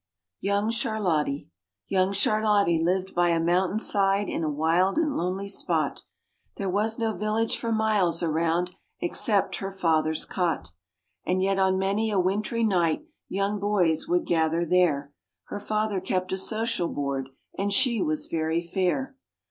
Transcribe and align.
YOUNG 0.39 0.71
CHARLOTTIE 0.71 1.47
Young 1.85 2.11
Charlottie 2.11 2.81
lived 2.83 3.13
by 3.13 3.29
a 3.29 3.39
mountain 3.39 3.77
side 3.77 4.27
in 4.27 4.43
a 4.43 4.49
wild 4.49 4.97
and 4.97 5.15
lonely 5.15 5.47
spot, 5.47 6.05
There 6.57 6.67
was 6.71 6.97
no 6.97 7.13
village 7.15 7.55
for 7.55 7.71
miles 7.71 8.23
around 8.23 8.75
except 8.99 9.57
her 9.57 9.69
father's 9.69 10.25
cot; 10.25 10.71
And 11.23 11.43
yet 11.43 11.59
on 11.59 11.77
many 11.77 12.09
a 12.09 12.19
wintry 12.19 12.63
night 12.63 13.03
young 13.29 13.59
boys 13.59 14.07
would 14.07 14.25
gather 14.25 14.65
there, 14.65 15.13
Her 15.49 15.59
father 15.59 16.01
kept 16.01 16.31
a 16.31 16.37
social 16.37 16.87
board, 16.87 17.29
and 17.55 17.71
she 17.71 18.01
was 18.01 18.25
very 18.25 18.59
fair. 18.63 19.15